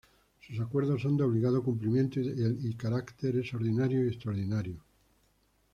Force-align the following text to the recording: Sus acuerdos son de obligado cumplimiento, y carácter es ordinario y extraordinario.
Sus 0.39 0.59
acuerdos 0.59 1.03
son 1.03 1.15
de 1.15 1.25
obligado 1.25 1.61
cumplimiento, 1.63 2.19
y 2.21 2.73
carácter 2.73 3.35
es 3.37 3.53
ordinario 3.53 4.03
y 4.03 4.07
extraordinario. 4.07 4.81